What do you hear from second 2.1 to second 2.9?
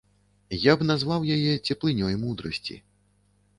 мудрасці.